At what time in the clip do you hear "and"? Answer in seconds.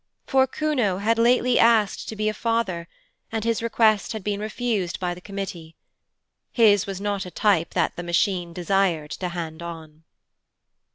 3.31-3.43